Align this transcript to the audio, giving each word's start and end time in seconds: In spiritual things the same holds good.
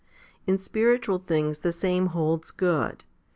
In 0.47 0.57
spiritual 0.57 1.19
things 1.19 1.59
the 1.59 1.71
same 1.71 2.07
holds 2.07 2.49
good. 2.49 3.03